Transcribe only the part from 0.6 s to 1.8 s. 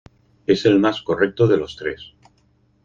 el más correcto de los